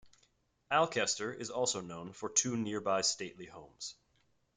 [0.71, 3.93] Alcester is also known for two nearby stately homes.